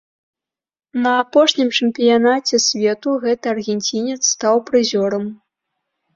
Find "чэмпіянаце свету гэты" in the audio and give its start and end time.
1.79-3.45